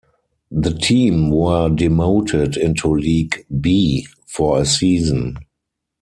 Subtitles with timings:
[0.49, 5.37] The team were demoted into League "B" for a season.